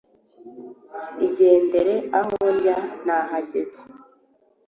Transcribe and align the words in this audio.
igendere 1.27 1.95
aho 2.19 2.37
njya 2.53 2.77
nahageze. 3.05 3.81